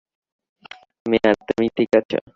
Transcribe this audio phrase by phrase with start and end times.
[1.05, 2.19] মেয়ার, তুমি ঠিক আছো?